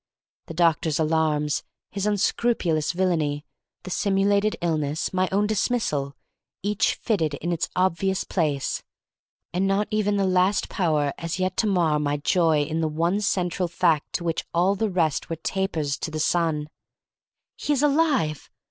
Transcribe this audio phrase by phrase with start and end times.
[0.47, 3.45] The doctor's alarms, his unscrupulous venality,
[3.83, 6.15] the simulated illness, my own dismissal,
[6.63, 8.81] each fitted in its obvious place,
[9.53, 12.87] and not even the last had power as yet to mar my joy in the
[12.87, 16.69] one central fact to which all the rest were as tapers to the sun.
[17.55, 18.49] "He is alive!"